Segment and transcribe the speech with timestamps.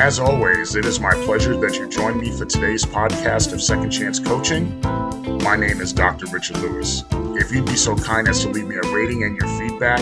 [0.00, 3.90] As always, it is my pleasure that you join me for today's podcast of Second
[3.90, 4.80] Chance Coaching.
[5.44, 6.24] My name is Dr.
[6.28, 7.04] Richard Louis.
[7.38, 10.00] If you'd be so kind as to leave me a rating and your feedback,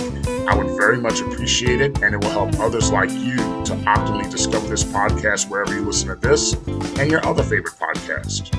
[0.49, 4.31] I would very much appreciate it, and it will help others like you to optimally
[4.31, 6.53] discover this podcast wherever you listen to this
[7.01, 8.55] and your other favorite podcast.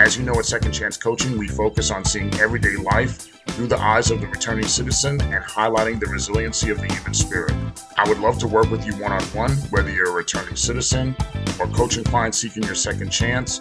[0.00, 3.78] As you know, at Second Chance Coaching, we focus on seeing everyday life through the
[3.78, 7.54] eyes of the returning citizen and highlighting the resiliency of the human spirit.
[7.96, 11.14] I would love to work with you one on one, whether you're a returning citizen
[11.60, 13.60] or coaching clients seeking your second chance,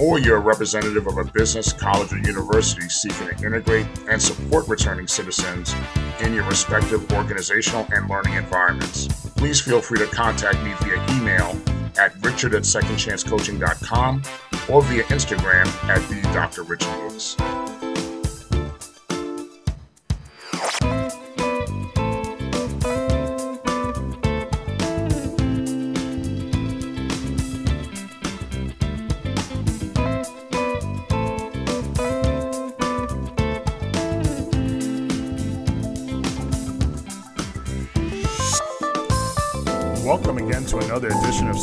[0.00, 4.66] or you're a representative of a business, college, or university seeking to integrate and support
[4.66, 5.74] returning citizens
[6.20, 9.08] in your respective organizational and learning environments.
[9.36, 11.54] Please feel free to contact me via email
[11.98, 14.22] at richard at secondchancecoaching.com
[14.70, 16.62] or via Instagram at the Dr.
[16.62, 17.63] Richard Louis.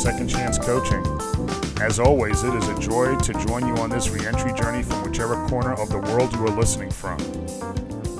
[0.02, 1.06] Second Chance Coaching.
[1.80, 5.36] As always, it is a joy to join you on this reentry journey from whichever
[5.46, 7.20] corner of the world you are listening from.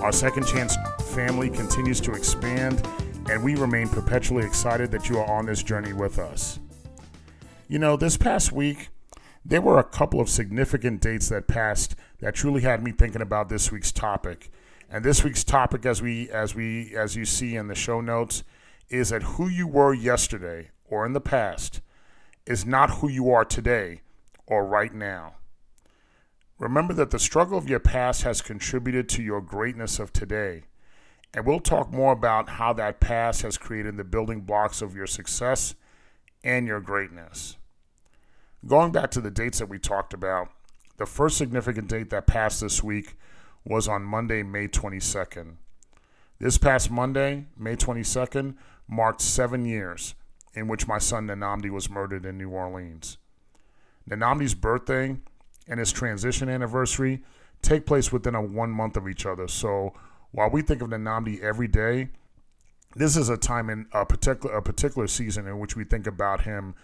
[0.01, 2.87] Our Second Chance family continues to expand,
[3.29, 6.61] and we remain perpetually excited that you are on this journey with us.
[7.67, 8.91] You know, this past week,
[9.45, 13.49] there were a couple of significant dates that passed that truly had me thinking about
[13.49, 14.53] this week's topic.
[14.89, 18.45] And this week's topic, as we as we as you see in the show notes,
[18.89, 21.81] is that who you were yesterday or in the past
[22.45, 24.03] is not who you are today
[24.47, 25.37] or right now.
[26.59, 30.65] Remember that the struggle of your past has contributed to your greatness of today.
[31.33, 35.07] And we'll talk more about how that past has created the building blocks of your
[35.07, 35.75] success
[36.45, 37.57] and your greatness.
[38.67, 40.48] Going back to the dates that we talked about,
[40.98, 43.17] the first significant date that passed this week
[43.64, 45.55] was on Monday, May 22nd.
[46.39, 50.14] This past Monday, May 22nd, marked seven years
[50.55, 53.18] in which my son Nnamdi was murdered in New Orleans.
[54.08, 55.17] Nnamdi's birthday
[55.68, 57.23] and his transition anniversary
[57.63, 59.48] take place within a one month of each other.
[59.48, 59.95] So
[60.33, 62.08] while we think of Nnamdi every day,
[62.96, 66.42] this is a time in a particular a particular season in which we think about
[66.42, 66.74] him,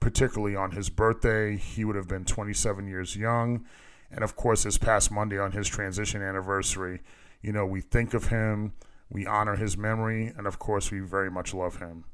[0.00, 1.56] particularly on his birthday.
[1.56, 3.64] He would have been 27 years young,
[4.10, 7.00] and of course, this past Monday on his transition anniversary,
[7.40, 8.72] you know, we think of him
[9.08, 12.04] we honor his memory, and of course, we very much love him.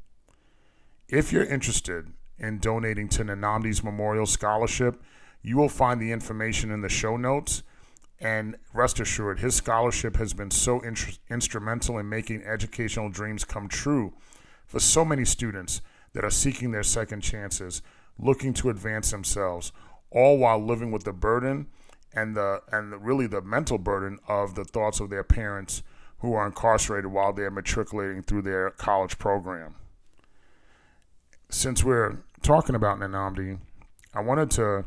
[1.12, 2.06] If you're interested
[2.38, 4.98] in donating to Nnamdi's Memorial Scholarship,
[5.42, 7.62] you will find the information in the show notes.
[8.18, 10.96] And rest assured, his scholarship has been so in-
[11.28, 14.14] instrumental in making educational dreams come true
[14.64, 15.82] for so many students
[16.14, 17.82] that are seeking their second chances,
[18.18, 19.70] looking to advance themselves,
[20.10, 21.66] all while living with the burden
[22.14, 25.82] and the and the, really the mental burden of the thoughts of their parents
[26.20, 29.74] who are incarcerated while they're matriculating through their college program.
[31.52, 33.58] Since we're talking about Nnamdi,
[34.14, 34.86] I wanted to,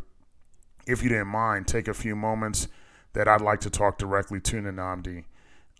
[0.87, 2.67] if you didn't mind, take a few moments
[3.13, 5.25] that I'd like to talk directly to Nnamdi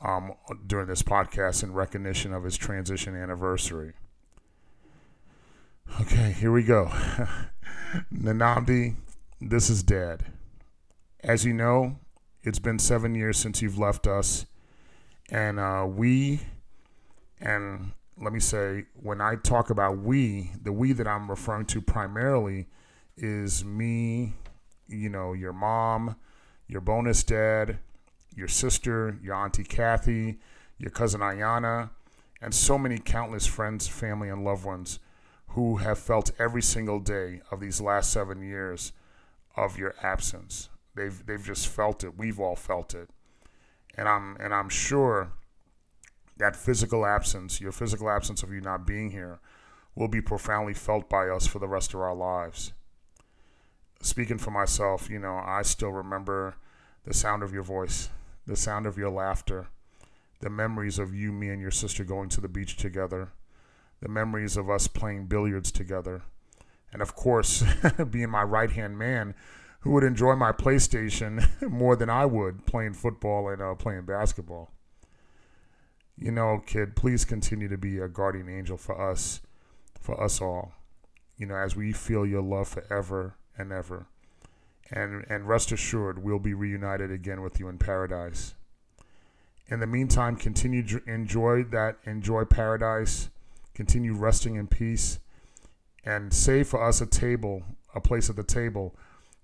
[0.02, 0.34] um,
[0.68, 3.94] during this podcast in recognition of his transition anniversary.
[6.02, 6.86] Okay, here we go.
[8.14, 8.96] Nnamdi,
[9.42, 10.26] this is Dad.
[11.24, 11.98] As you know,
[12.44, 14.46] it's been seven years since you've left us
[15.32, 16.42] and uh, we,
[17.42, 21.82] and let me say, when I talk about we, the we that I'm referring to
[21.82, 22.68] primarily
[23.18, 24.34] is me,
[24.88, 26.16] you know, your mom,
[26.68, 27.80] your bonus dad,
[28.36, 30.40] your sister, your auntie Kathy,
[30.78, 31.90] your cousin Ayana,
[32.42, 35.00] and so many countless friends, family, and loved ones
[35.50, 38.92] who have felt every single day of these last seven years
[39.56, 40.70] of your absence.
[40.96, 42.18] They've, they've just felt it.
[42.18, 43.10] We've all felt it
[43.98, 45.32] and I'm and I'm sure
[46.38, 49.40] that physical absence, your physical absence of you not being here,
[49.96, 52.74] will be profoundly felt by us for the rest of our lives.
[54.02, 56.56] Speaking for myself, you know, I still remember
[57.06, 58.10] the sound of your voice,
[58.46, 59.68] the sound of your laughter,
[60.42, 63.30] the memories of you, me, and your sister going to the beach together,
[64.02, 66.24] the memories of us playing billiards together,
[66.92, 67.64] and of course,
[68.12, 69.34] being my right hand man
[69.80, 74.72] who would enjoy my PlayStation more than I would playing football and uh, playing basketball.
[76.18, 79.42] You know, kid, please continue to be a guardian angel for us,
[80.00, 80.74] for us all.
[81.38, 84.08] You know, as we feel your love forever and ever.
[84.92, 88.54] And and rest assured, we'll be reunited again with you in paradise.
[89.68, 93.30] In the meantime, continue to enjoy that, enjoy paradise,
[93.74, 95.20] continue resting in peace,
[96.06, 97.64] and save for us a table,
[97.96, 98.96] a place at the table,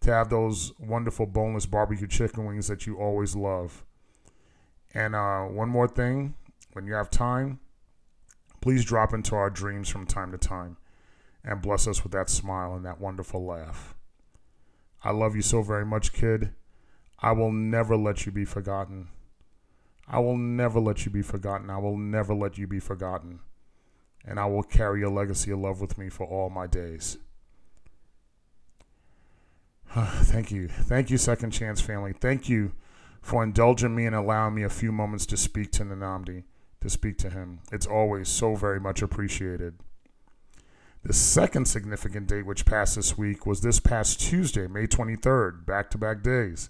[0.01, 3.83] to have those wonderful boneless barbecue chicken wings that you always love.
[4.93, 6.35] And uh, one more thing,
[6.73, 7.59] when you have time,
[8.61, 10.77] please drop into our dreams from time to time
[11.43, 13.95] and bless us with that smile and that wonderful laugh.
[15.03, 16.53] I love you so very much, kid.
[17.19, 19.09] I will never let you be forgotten.
[20.07, 21.69] I will never let you be forgotten.
[21.69, 23.39] I will never let you be forgotten.
[24.25, 27.17] And I will carry a legacy of love with me for all my days.
[29.93, 30.67] Thank you.
[30.67, 32.13] Thank you, Second Chance family.
[32.13, 32.73] Thank you
[33.21, 36.43] for indulging me and allowing me a few moments to speak to Nnamdi,
[36.81, 37.59] to speak to him.
[37.71, 39.75] It's always so very much appreciated.
[41.03, 45.89] The second significant date which passed this week was this past Tuesday, May 23rd, back
[45.91, 46.69] to back days.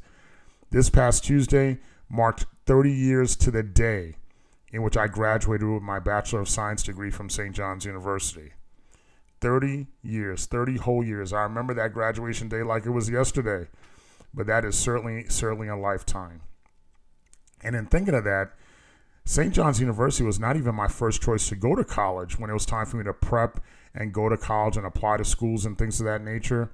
[0.69, 1.80] This past Tuesday
[2.10, 4.16] marked 30 years to the day
[4.72, 7.54] in which I graduated with my Bachelor of Science degree from St.
[7.54, 8.54] John's University.
[9.42, 11.34] 30 years, 30 whole years.
[11.34, 13.68] I remember that graduation day like it was yesterday,
[14.34, 16.42] but that is certainly, certainly a lifetime.
[17.63, 18.54] And in thinking of that,
[19.26, 19.54] St.
[19.54, 22.66] John's University was not even my first choice to go to college when it was
[22.66, 23.60] time for me to prep
[23.94, 26.72] and go to college and apply to schools and things of that nature.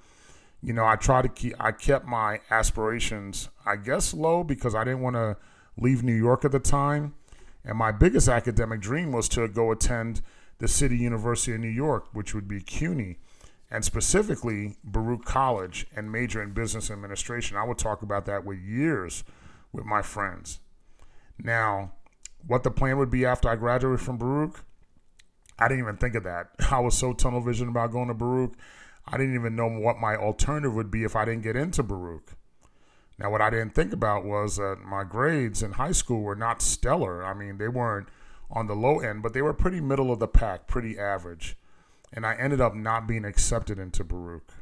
[0.61, 4.83] You know, I tried to keep, I kept my aspirations, I guess, low because I
[4.83, 5.37] didn't want to
[5.77, 7.13] leave New York at the time.
[7.63, 10.21] And my biggest academic dream was to go attend
[10.59, 13.17] the City University of New York, which would be CUNY,
[13.69, 17.57] and specifically Baruch College and major in business administration.
[17.57, 19.23] I would talk about that with years
[19.71, 20.59] with my friends.
[21.37, 21.91] Now,
[22.47, 24.63] what the plan would be after I graduated from Baruch,
[25.59, 26.49] I didn't even think of that.
[26.71, 28.53] I was so tunnel vision about going to Baruch.
[29.05, 32.35] I didn't even know what my alternative would be if I didn't get into Baruch.
[33.19, 36.61] Now, what I didn't think about was that my grades in high school were not
[36.61, 37.25] stellar.
[37.25, 38.09] I mean, they weren't
[38.51, 41.57] on the low end, but they were pretty middle of the pack, pretty average.
[42.13, 44.53] And I ended up not being accepted into Baruch.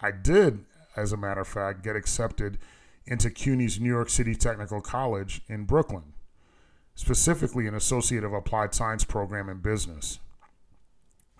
[0.00, 0.64] I did,
[0.96, 2.58] as a matter of fact, get accepted
[3.06, 6.14] into CUNY's New York City Technical College in Brooklyn,
[6.98, 10.18] specifically an Associate of Applied Science program in business.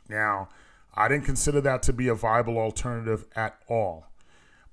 [0.08, 0.50] Now,
[0.94, 4.06] I didn't consider that to be a viable alternative at all.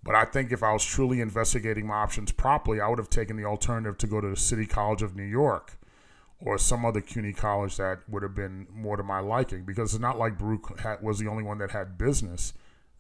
[0.04, 3.36] But I think if I was truly investigating my options properly, I would have taken
[3.36, 5.80] the alternative to go to the City College of New York
[6.40, 10.02] or some other CUNY college that would have been more to my liking because it's
[10.02, 12.54] not like Baruch had, was the only one that had business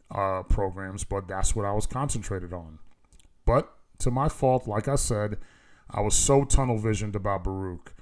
[0.09, 2.79] uh, programs, but that's what I was concentrated on.
[3.45, 5.37] But to my fault, like I said,
[5.89, 7.93] I was so tunnel visioned about Baruch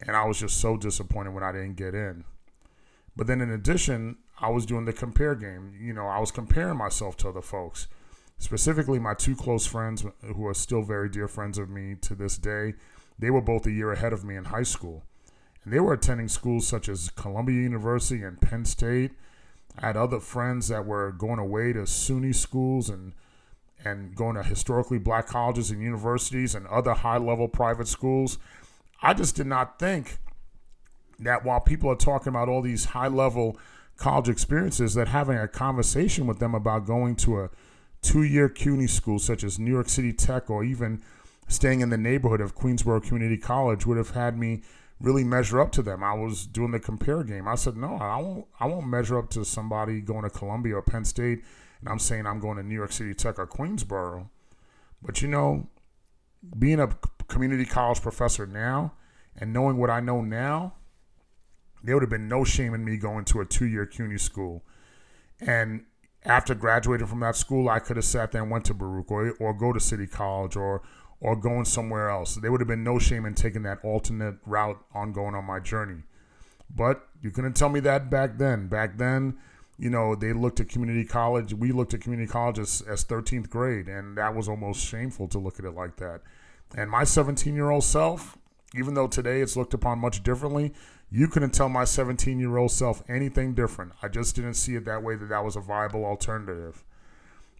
[0.00, 2.24] and I was just so disappointed when I didn't get in.
[3.16, 5.74] But then in addition, I was doing the compare game.
[5.80, 7.86] You know, I was comparing myself to other folks,
[8.38, 12.38] specifically my two close friends who are still very dear friends of me to this
[12.38, 12.74] day
[13.18, 15.04] they were both a year ahead of me in high school.
[15.64, 19.12] And they were attending schools such as Columbia University and Penn State.
[19.78, 23.12] I had other friends that were going away to SUNY schools and
[23.84, 28.38] and going to historically black colleges and universities and other high level private schools.
[29.02, 30.18] I just did not think
[31.18, 33.58] that while people are talking about all these high level
[33.96, 37.50] college experiences, that having a conversation with them about going to a
[38.00, 41.02] two year CUNY school such as New York City Tech or even
[41.48, 44.62] staying in the neighborhood of Queensborough Community College would have had me
[45.00, 46.02] really measure up to them.
[46.02, 47.48] I was doing the compare game.
[47.48, 48.46] I said, no, I won't.
[48.60, 51.44] I won't measure up to somebody going to Columbia or Penn State,
[51.82, 54.28] and I'm saying I'm going to New York City Tech or Queensborough.
[55.02, 55.68] But you know,
[56.58, 56.88] being a
[57.28, 58.94] community college professor now
[59.36, 60.74] and knowing what I know now,
[61.82, 64.62] there would have been no shame in me going to a two-year CUNY school.
[65.40, 65.84] And
[66.24, 69.32] after graduating from that school, I could have sat there and went to Baruch or,
[69.40, 70.82] or go to City College or
[71.20, 72.34] or going somewhere else.
[72.34, 75.60] There would have been no shame in taking that alternate route on going on my
[75.60, 76.02] journey.
[76.68, 78.66] But you couldn't tell me that back then.
[78.66, 79.38] Back then,
[79.78, 81.54] you know, they looked at community college.
[81.54, 85.38] We looked at community college as, as 13th grade, and that was almost shameful to
[85.38, 86.20] look at it like that.
[86.76, 88.38] And my 17 year old self,
[88.74, 90.72] even though today it's looked upon much differently,
[91.10, 93.92] you couldn't tell my 17 year old self anything different.
[94.02, 96.84] I just didn't see it that way that that was a viable alternative.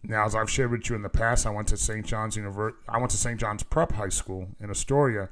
[0.05, 2.05] Now, as I've shared with you in the past, I went to St.
[2.05, 2.77] John's University.
[2.89, 3.39] I went to St.
[3.39, 5.29] John's Prep High School in Astoria,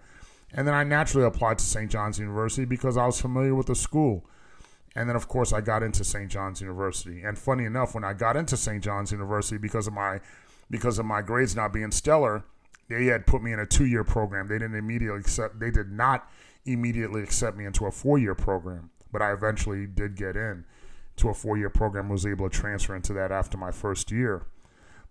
[0.54, 1.92] and then I naturally applied to St.
[1.92, 4.26] John's University because I was familiar with the school.
[4.96, 6.30] And then, of course, I got into St.
[6.30, 7.22] John's University.
[7.24, 8.84] And funny enough, when I got into St.
[8.84, 10.20] John's University, because of my
[10.70, 12.44] because of my grades not being stellar,
[12.90, 14.48] they had put me in a two-year program.
[14.48, 15.60] They didn't immediately accept.
[15.60, 16.30] They did not
[16.66, 18.90] immediately accept me into a four-year program.
[19.12, 20.66] But I eventually did get in
[21.18, 22.10] to a four-year program.
[22.10, 24.44] Was able to transfer into that after my first year.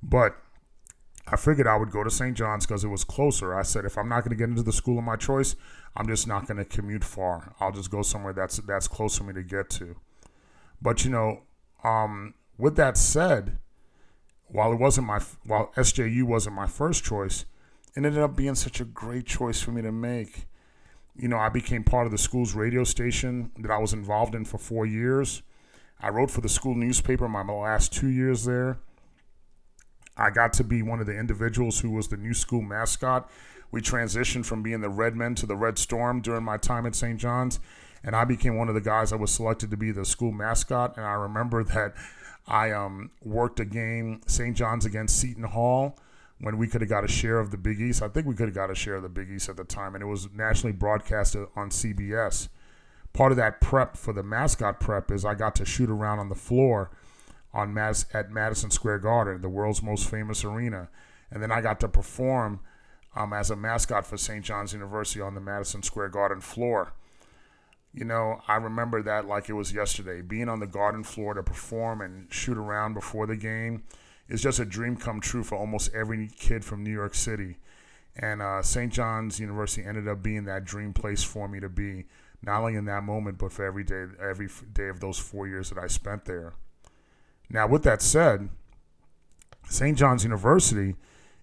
[0.02, 0.36] But
[1.32, 2.36] I figured I would go to St.
[2.36, 3.54] John's because it was closer.
[3.54, 5.54] I said if I'm not going to get into the school of my choice,
[5.96, 7.54] I'm just not going to commute far.
[7.60, 9.96] I'll just go somewhere that's that's close for me to get to.
[10.82, 11.42] But you know,
[11.84, 13.58] um, with that said,
[14.48, 17.44] while it wasn't my while SJU wasn't my first choice,
[17.96, 20.48] it ended up being such a great choice for me to make.
[21.14, 24.44] You know, I became part of the school's radio station that I was involved in
[24.44, 25.42] for four years.
[26.00, 28.78] I wrote for the school newspaper my last two years there.
[30.20, 33.30] I got to be one of the individuals who was the new school mascot.
[33.70, 36.94] We transitioned from being the Red Men to the Red Storm during my time at
[36.94, 37.18] St.
[37.18, 37.58] John's,
[38.04, 40.96] and I became one of the guys that was selected to be the school mascot.
[40.96, 41.94] And I remember that
[42.46, 44.56] I um, worked a game, St.
[44.56, 45.98] John's against Seton Hall,
[46.40, 48.02] when we could have got a share of the Big East.
[48.02, 49.94] I think we could have got a share of the Big East at the time,
[49.94, 52.48] and it was nationally broadcasted on CBS.
[53.12, 56.28] Part of that prep for the mascot prep is I got to shoot around on
[56.28, 56.90] the floor
[57.52, 60.88] on at Madison Square Garden, the world's most famous arena,
[61.30, 62.60] and then I got to perform
[63.16, 64.44] um, as a mascot for St.
[64.44, 66.92] John's University on the Madison Square Garden floor.
[67.92, 70.22] You know, I remember that like it was yesterday.
[70.22, 73.82] Being on the garden floor to perform and shoot around before the game
[74.28, 77.56] is just a dream come true for almost every kid from New York City.
[78.14, 78.92] And uh, St.
[78.92, 82.06] John's University ended up being that dream place for me to be,
[82.42, 85.70] not only in that moment, but for every day, every day of those four years
[85.70, 86.54] that I spent there.
[87.50, 88.48] Now, with that said,
[89.68, 89.98] St.
[89.98, 90.94] John's University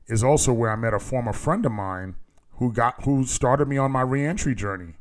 [0.08, 2.16] is also where I met a former friend of mine
[2.54, 4.94] who got who started me on my reentry journey.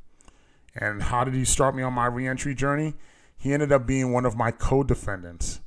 [0.75, 2.94] And how did he start me on my reentry journey?
[3.36, 5.60] He ended up being one of my co-defendants.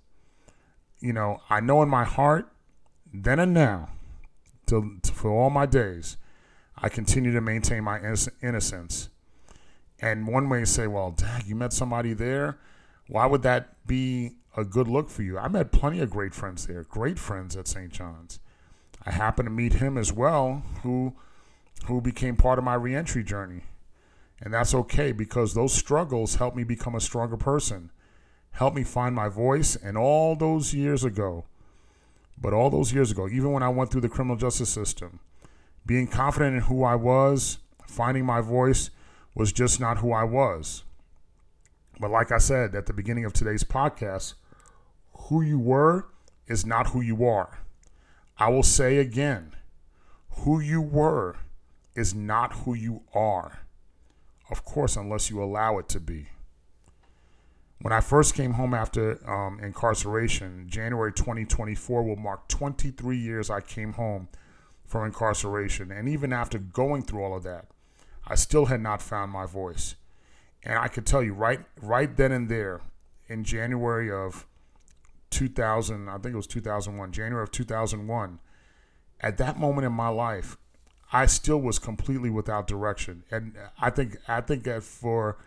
[0.99, 2.51] You know, I know in my heart,
[3.11, 3.89] then and now,
[4.67, 6.17] to, to, for all my days,
[6.77, 7.99] I continue to maintain my
[8.43, 9.09] innocence.
[10.01, 12.59] And one may say, well, dang, you met somebody there.
[13.07, 15.37] Why would that be a good look for you?
[15.37, 17.91] I met plenty of great friends there, great friends at St.
[17.91, 18.39] John's.
[19.05, 21.13] I happened to meet him as well, who
[21.85, 23.63] who became part of my reentry journey.
[24.41, 27.91] And that's okay because those struggles helped me become a stronger person,
[28.51, 29.75] helped me find my voice.
[29.75, 31.45] And all those years ago,
[32.41, 35.19] but all those years ago, even when I went through the criminal justice system,
[35.85, 38.91] being confident in who I was, finding my voice
[39.35, 40.83] was just not who I was.
[41.99, 44.35] But like I said at the beginning of today's podcast,
[45.13, 46.07] who you were
[46.47, 47.59] is not who you are.
[48.37, 49.55] I will say again
[50.29, 51.35] who you were
[51.95, 53.59] is not who you are.
[54.49, 56.27] Of course, unless you allow it to be.
[57.81, 63.61] When I first came home after um, incarceration, January 2024 will mark 23 years I
[63.61, 64.27] came home
[64.85, 65.91] from incarceration.
[65.91, 67.67] And even after going through all of that,
[68.27, 69.95] I still had not found my voice.
[70.63, 72.81] And I could tell you right right then and there
[73.27, 74.45] in January of
[75.29, 78.39] 2000, I think it was 2001, January of 2001,
[79.21, 80.57] at that moment in my life,
[81.11, 85.37] I still was completely without direction, and I think I think that for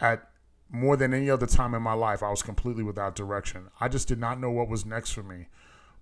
[0.00, 0.28] at
[0.70, 3.68] more than any other time in my life, I was completely without direction.
[3.80, 5.46] I just did not know what was next for me,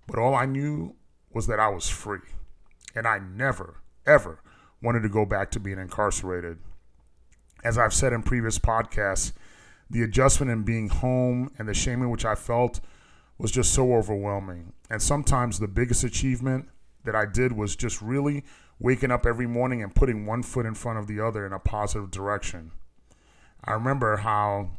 [0.07, 0.95] but all I knew
[1.31, 2.19] was that I was free,
[2.95, 4.39] and I never ever
[4.81, 6.57] wanted to go back to being incarcerated.
[7.63, 9.33] As I've said in previous podcasts,
[9.89, 12.79] the adjustment in being home and the shame in which I felt
[13.37, 14.73] was just so overwhelming.
[14.89, 16.69] And sometimes the biggest achievement
[17.05, 18.43] that I did was just really
[18.79, 21.59] waking up every morning and putting one foot in front of the other in a
[21.59, 22.71] positive direction.
[23.63, 24.71] I remember how,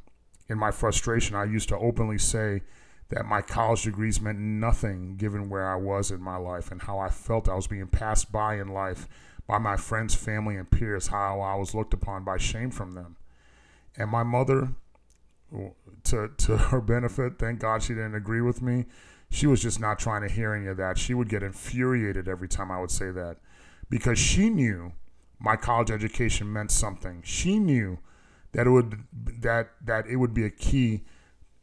[0.49, 2.63] in my frustration, I used to openly say
[3.11, 6.99] that my college degrees meant nothing given where I was in my life and how
[6.99, 9.09] I felt I was being passed by in life
[9.49, 13.17] by my friends, family, and peers, how I was looked upon by shame from them.
[13.97, 14.75] And my mother,
[16.05, 18.85] to, to her benefit, thank God she didn't agree with me.
[19.31, 20.99] She was just not trying to hear any of that.
[20.99, 23.39] She would get infuriated every time I would say that
[23.91, 24.93] because she knew
[25.41, 27.23] my college education meant something.
[27.25, 27.99] She knew
[28.53, 29.05] that it would
[29.41, 31.05] that that it would be a key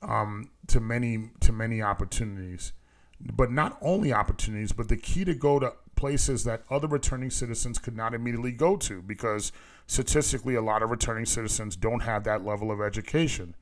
[0.01, 2.73] um, to many to many opportunities,
[3.19, 7.79] but not only opportunities, but the key to go to places that other returning citizens
[7.79, 9.51] could not immediately go to because
[9.87, 13.55] statistically, a lot of returning citizens don't have that level of education.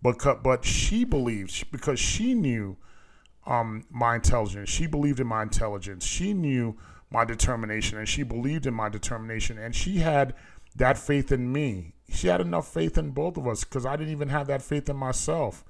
[0.00, 2.76] But but she believed because she knew
[3.46, 4.68] um, my intelligence.
[4.68, 6.04] She believed in my intelligence.
[6.04, 6.76] She knew
[7.10, 10.34] my determination and she believed in my determination and she had
[10.76, 11.94] that faith in me.
[12.10, 14.88] She had enough faith in both of us because I didn't even have that faith
[14.88, 15.64] in myself.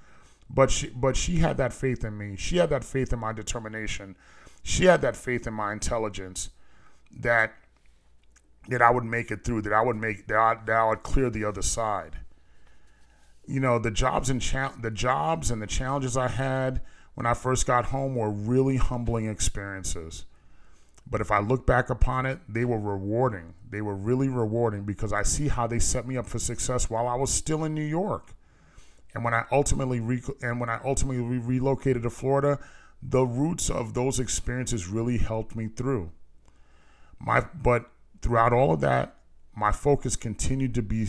[0.50, 2.36] But she but she had that faith in me.
[2.36, 4.16] She had that faith in my determination.
[4.68, 6.50] She had that faith in my intelligence
[7.10, 7.54] that
[8.68, 11.02] that I would make it through, that I would make that I, that I would
[11.02, 12.18] clear the other side.
[13.46, 16.82] You know, the jobs and cha- the jobs and the challenges I had
[17.14, 20.26] when I first got home were really humbling experiences.
[21.10, 23.54] But if I look back upon it, they were rewarding.
[23.70, 27.08] They were really rewarding because I see how they set me up for success while
[27.08, 28.34] I was still in New York.
[29.14, 32.58] And when I ultimately re- and when I ultimately re- relocated to Florida,
[33.02, 36.10] the roots of those experiences really helped me through.
[37.18, 37.90] My but
[38.22, 39.16] throughout all of that,
[39.54, 41.06] my focus continued to be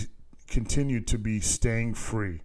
[0.47, 2.41] continued to be staying free,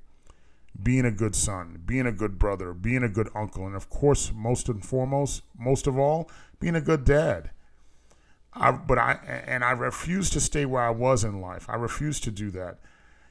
[0.82, 4.32] being a good son, being a good brother, being a good uncle, and of course,
[4.34, 7.50] most and foremost, most of all, being a good dad.
[8.52, 9.12] I, but I
[9.46, 11.68] and I refused to stay where I was in life.
[11.68, 12.78] I refused to do that.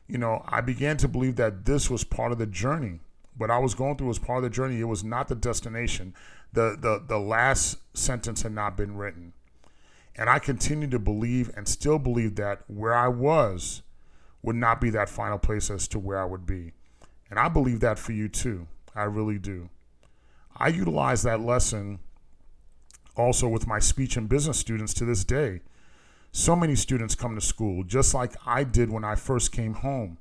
[0.08, 3.00] You know, I began to believe that this was part of the journey.
[3.38, 4.80] What I was going through was part of the journey.
[4.80, 6.14] It was not the destination.
[6.54, 9.34] The the the last sentence had not been written.
[10.16, 13.82] And I continue to believe and still believe that where I was
[14.44, 16.74] would not be that final place as to where I would be.
[17.30, 18.68] And I believe that for you too.
[18.96, 19.70] I really do.
[20.56, 22.00] I utilize that lesson
[23.16, 25.62] also with my speech and business students to this day.
[26.32, 30.18] So many students come to school, just like I did when I first came home,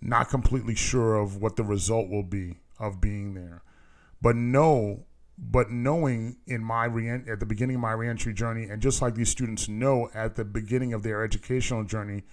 [0.00, 3.62] not completely sure of what the result will be of being there.
[4.20, 5.04] But know,
[5.36, 9.14] but knowing in my re- at the beginning of my reentry journey, and just like
[9.14, 12.24] these students know at the beginning of their educational journey,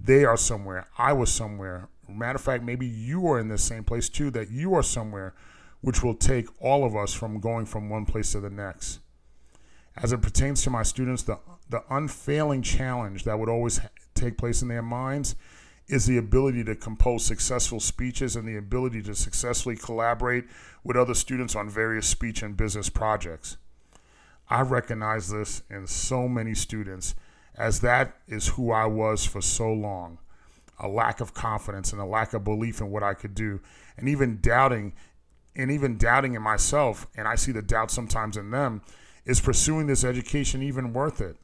[0.00, 0.88] they are somewhere.
[0.98, 1.88] I was somewhere.
[2.08, 5.34] Matter of fact, maybe you are in the same place too, that you are somewhere,
[5.80, 9.00] which will take all of us from going from one place to the next.
[9.96, 13.80] As it pertains to my students, the, the unfailing challenge that would always
[14.14, 15.34] take place in their minds
[15.88, 20.44] is the ability to compose successful speeches and the ability to successfully collaborate
[20.82, 23.56] with other students on various speech and business projects.
[24.48, 27.14] I recognize this in so many students
[27.56, 30.18] as that is who I was for so long.
[30.78, 33.60] A lack of confidence and a lack of belief in what I could do,
[33.96, 34.92] and even doubting,
[35.54, 38.82] and even doubting in myself, and I see the doubt sometimes in them,
[39.24, 41.36] is pursuing this education even worth it?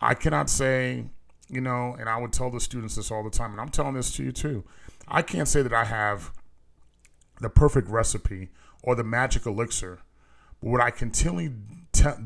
[0.00, 1.06] I cannot say,
[1.54, 3.94] you know, and I would tell the students this all the time, and I'm telling
[3.94, 4.64] this to you too.
[5.06, 6.32] I can't say that I have
[7.40, 8.50] the perfect recipe
[8.82, 10.00] or the magic elixir,
[10.60, 11.52] but what I continually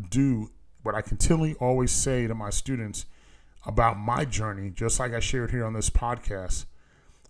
[0.08, 0.50] do
[0.82, 3.04] what I continually always say to my students
[3.66, 6.64] about my journey, just like I shared here on this podcast,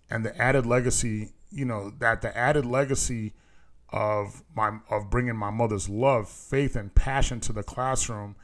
[0.09, 3.33] and the added legacy, you know, that the added legacy
[3.91, 8.35] of my of bringing my mother's love, faith, and passion to the classroom,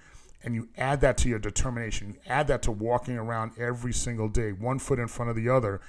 [0.46, 4.30] and you add that to your determination, you add that to walking around every single
[4.30, 5.82] day, one foot in front of the other,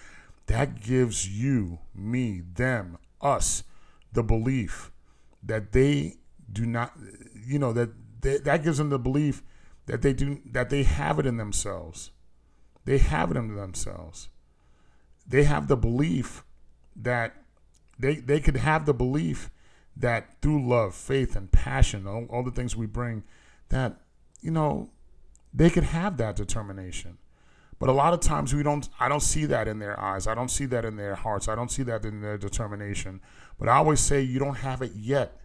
[0.47, 3.65] that gives you, me, them, us,
[4.13, 4.91] the belief
[5.43, 6.17] that they
[6.51, 6.93] do not,
[7.47, 7.91] you know, that
[8.23, 9.43] they, that gives them the belief
[9.85, 12.11] that they do that they have it in themselves.
[12.87, 14.29] They have it in themselves.
[15.29, 16.45] They have the belief
[16.97, 17.35] that
[17.99, 19.51] they they could have the belief
[19.97, 23.23] that through love, faith, and passion, all, all the things we bring,
[23.69, 24.01] that
[24.47, 24.89] you know
[25.53, 27.19] they could have that determination.
[27.81, 30.29] But a lot of times we don't I don't see that in their eyes.
[30.29, 31.49] I don't see that in their hearts.
[31.49, 33.21] I don't see that in their determination.
[33.59, 35.41] But I always say you don't have it yet.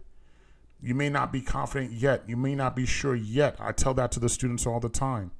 [0.80, 2.22] You may not be confident yet.
[2.28, 3.56] You may not be sure yet.
[3.58, 5.32] I tell that to the students all the time,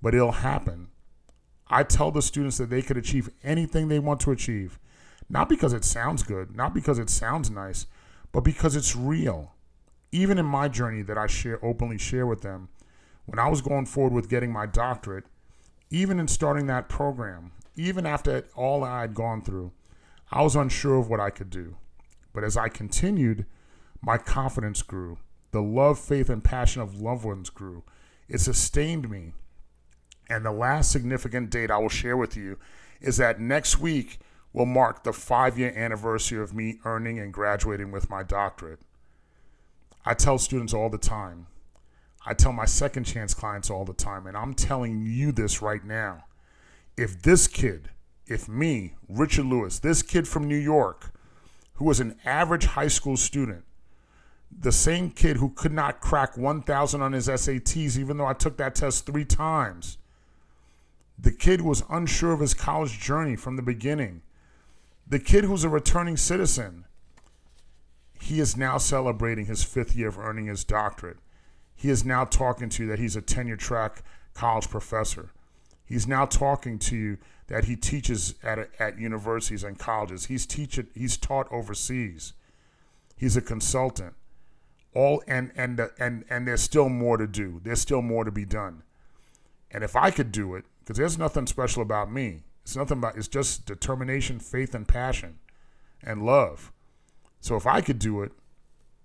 [0.00, 0.88] but it'll happen.
[1.68, 4.78] I tell the students that they could achieve anything they want to achieve,
[5.28, 7.86] not because it sounds good, not because it sounds nice,
[8.32, 9.52] but because it's real.
[10.12, 12.68] Even in my journey that I share openly share with them,
[13.26, 15.24] when I was going forward with getting my doctorate,
[15.90, 19.72] even in starting that program, even after all I had gone through,
[20.30, 21.76] I was unsure of what I could do.
[22.32, 23.46] But as I continued,
[24.00, 25.18] my confidence grew.
[25.52, 27.84] The love, faith, and passion of loved ones grew.
[28.28, 29.32] It sustained me.
[30.28, 32.58] And the last significant date I will share with you
[33.00, 34.18] is that next week
[34.52, 38.80] will mark the five year anniversary of me earning and graduating with my doctorate.
[40.04, 41.46] I tell students all the time,
[42.24, 45.84] I tell my second chance clients all the time, and I'm telling you this right
[45.84, 46.24] now.
[46.96, 47.90] If this kid,
[48.26, 51.12] if me, Richard Louis, this kid from New York,
[51.74, 53.64] who was an average high school student,
[54.56, 58.56] the same kid who could not crack 1,000 on his SATs, even though I took
[58.58, 59.98] that test three times.
[61.18, 64.22] The kid was unsure of his college journey from the beginning.
[65.06, 66.84] The kid who's a returning citizen.
[68.20, 71.18] He is now celebrating his fifth year of earning his doctorate.
[71.82, 75.32] He is now talking to you that he's a tenure track college professor.
[75.84, 77.18] He's now talking to you
[77.48, 80.26] that he teaches at, at universities and colleges.
[80.26, 82.34] He's teach he's taught overseas.
[83.16, 84.14] He's a consultant
[84.94, 87.60] all and and and and there's still more to do.
[87.64, 88.84] There's still more to be done.
[89.72, 92.44] And if I could do it, because there's nothing special about me.
[92.62, 95.40] It's nothing about it's just determination, faith, and passion,
[96.00, 96.70] and love.
[97.40, 98.30] So if I could do it,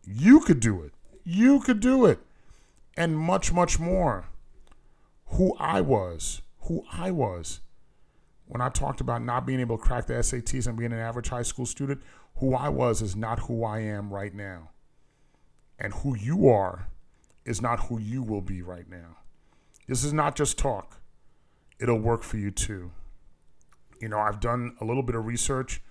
[0.05, 0.93] you could do it.
[1.23, 2.19] You could do it.
[2.97, 4.25] And much, much more.
[5.27, 7.61] Who I was, who I was.
[8.47, 11.29] when I talked about not being able to crack the SATs and being an average
[11.29, 12.01] high school student,
[12.37, 14.69] who I was is not who I am right now.
[15.77, 16.87] And who you are
[17.45, 19.17] is not who you will be right now.
[19.87, 20.99] This is not just talk,
[21.79, 22.91] it'll work for you too.
[24.01, 25.81] You know, I've done a little bit of research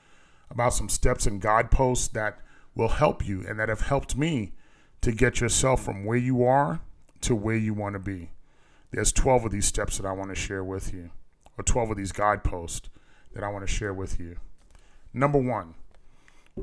[0.51, 2.40] about some steps and guideposts that
[2.75, 4.53] will help you and that have helped me
[5.01, 6.81] to get yourself from where you are
[7.22, 8.31] to where you want to be.
[8.90, 11.11] There's 12 of these steps that I want to share with you,
[11.59, 12.88] or 12 of these guideposts
[13.35, 14.37] that I want to share with you.
[15.12, 15.74] Number one,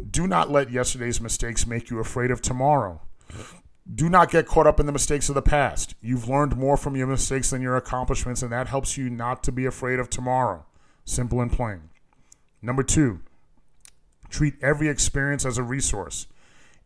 [0.09, 3.01] do not let yesterday's mistakes make you afraid of tomorrow.
[3.93, 5.93] Do not get caught up in the mistakes of the past.
[6.01, 9.51] You've learned more from your mistakes than your accomplishments, and that helps you not to
[9.51, 10.65] be afraid of tomorrow.
[11.05, 11.89] Simple and plain.
[12.61, 13.19] Number two,
[14.29, 16.27] treat every experience as a resource.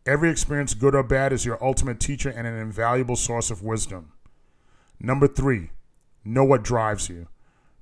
[0.08, 4.12] Every experience, good or bad, is your ultimate teacher and an invaluable source of wisdom.
[4.98, 5.68] Number three,
[6.24, 7.28] know what drives you.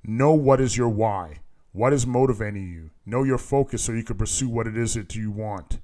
[0.03, 1.39] Know what is your why.
[1.71, 2.89] What is motivating you?
[3.05, 5.79] Know your focus so you can pursue what it is that you want.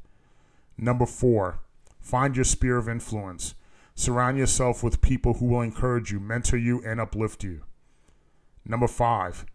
[0.77, 1.59] Number four,
[2.01, 3.55] find your sphere of influence.
[3.95, 7.61] Surround yourself with people who will encourage you, mentor you, and uplift you.
[8.65, 9.45] Number five,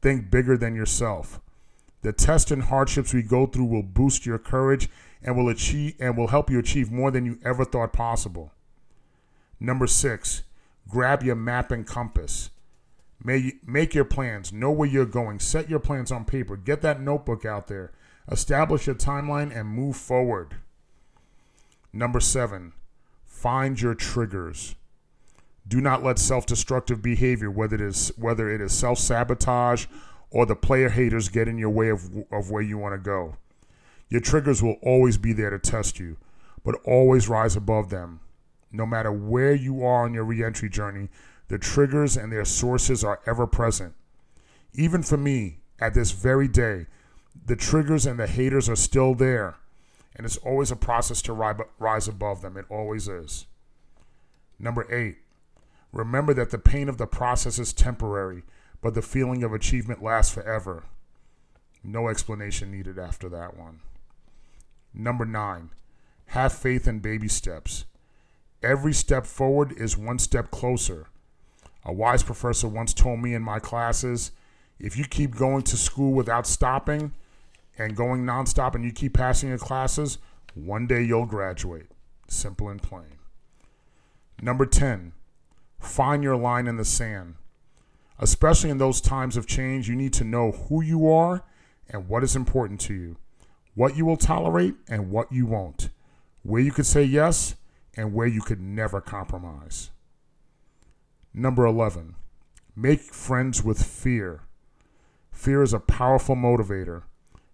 [0.00, 1.40] think bigger than yourself.
[2.02, 4.88] The tests and hardships we go through will boost your courage
[5.26, 8.52] and will achieve and will help you achieve more than you ever thought possible.
[9.60, 10.42] Number 6,
[10.88, 12.50] grab your map and compass.
[13.22, 17.44] Make your plans, know where you're going, set your plans on paper, get that notebook
[17.44, 17.92] out there,
[18.30, 20.56] establish your timeline and move forward.
[21.92, 22.72] Number 7,
[23.24, 24.76] find your triggers.
[25.66, 29.86] Do not let self-destructive behavior, whether it is whether it is self-sabotage
[30.30, 33.36] or the player haters, get in your way of, of where you want to go.
[34.08, 36.16] Your triggers will always be there to test you,
[36.64, 38.20] but always rise above them.
[38.70, 41.08] No matter where you are on your reentry journey,
[41.48, 43.94] the triggers and their sources are ever present.
[44.74, 46.86] Even for me, at this very day,
[47.46, 49.56] the triggers and the haters are still there,
[50.14, 51.32] and it's always a process to
[51.78, 52.56] rise above them.
[52.56, 53.46] It always is.
[54.58, 55.18] Number eight,
[55.92, 58.42] remember that the pain of the process is temporary,
[58.80, 60.84] but the feeling of achievement lasts forever.
[61.84, 63.80] No explanation needed after that one.
[64.98, 65.68] Number nine,
[66.28, 67.84] have faith in baby steps.
[68.62, 71.08] Every step forward is one step closer.
[71.84, 74.32] A wise professor once told me in my classes
[74.78, 77.12] if you keep going to school without stopping
[77.76, 80.16] and going nonstop and you keep passing your classes,
[80.54, 81.86] one day you'll graduate.
[82.26, 83.18] Simple and plain.
[84.40, 85.12] Number 10,
[85.78, 87.34] find your line in the sand.
[88.18, 91.44] Especially in those times of change, you need to know who you are
[91.90, 93.16] and what is important to you
[93.76, 95.90] what you will tolerate and what you won't,
[96.42, 97.54] where you could say yes
[97.94, 99.90] and where you could never compromise.
[101.34, 102.14] Number 11,
[102.74, 104.40] make friends with fear.
[105.30, 107.02] Fear is a powerful motivator.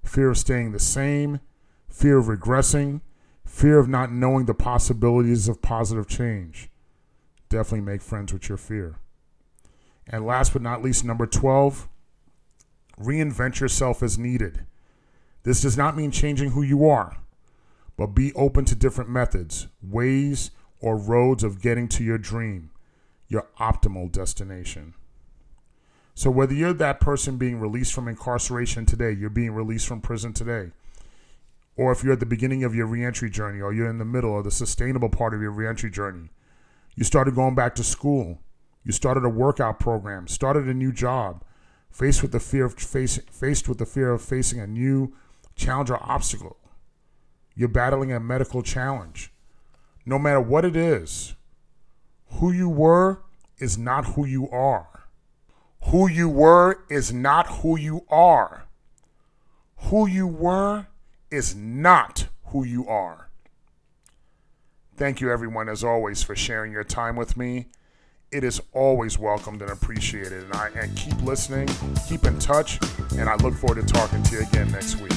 [0.04, 1.40] Fear of staying the same,
[1.88, 3.00] fear of regressing,
[3.44, 6.70] fear of not knowing the possibilities of positive change.
[7.48, 9.00] Definitely make friends with your fear.
[10.06, 11.88] And last but not least, number 12,
[13.00, 14.66] reinvent yourself as needed.
[15.44, 17.18] This does not mean changing who you are,
[17.96, 20.50] but be open to different methods, ways,
[20.80, 22.70] or roads of getting to your dream,
[23.28, 24.94] your optimal destination.
[26.14, 30.32] So, whether you're that person being released from incarceration today, you're being released from prison
[30.32, 30.72] today,
[31.76, 34.30] or if you're at the beginning of your reentry journey, or you're in the middle
[34.30, 36.28] or the sustainable part of your reentry journey,
[36.94, 38.38] you started going back to school,
[38.84, 41.42] you started a workout program, started a new job,
[41.90, 45.14] faced with the fear of face, faced with the fear of facing a new
[45.54, 46.56] challenge or obstacle.
[47.54, 49.32] You're battling a medical challenge.
[50.04, 51.34] No matter what it is,
[52.32, 53.22] who you were
[53.58, 55.04] is not who you are.
[55.86, 58.64] Who you were is not who you are.
[59.76, 60.86] Who you were
[61.30, 63.28] is not who you are.
[64.96, 67.66] Thank you, everyone, as always, for sharing your time with me.
[68.32, 70.44] It is always welcomed and appreciated.
[70.44, 71.68] And I and keep listening,
[72.08, 72.78] keep in touch,
[73.18, 75.12] and I look forward to talking to you again next week.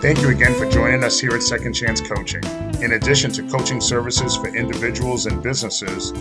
[0.00, 2.44] Thank you again for joining us here at Second Chance Coaching.
[2.80, 6.12] In addition to coaching services for individuals and businesses,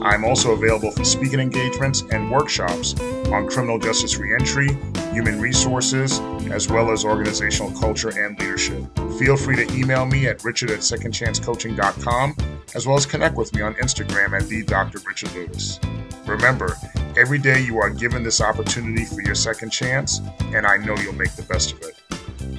[0.00, 2.98] I'm also available for speaking engagements and workshops
[3.30, 4.68] on criminal justice reentry,
[5.12, 8.82] human resources, as well as organizational culture and leadership.
[9.18, 12.36] Feel free to email me at richard at secondchancecoaching.com,
[12.74, 14.98] as well as connect with me on Instagram at the Dr.
[15.06, 15.78] Richard Louis.
[16.26, 16.76] Remember,
[17.16, 20.20] every day you are given this opportunity for your second chance,
[20.54, 22.00] and I know you'll make the best of it.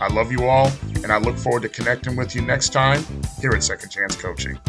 [0.01, 0.71] I love you all,
[1.03, 3.03] and I look forward to connecting with you next time
[3.39, 4.59] here at Second Chance Coaching.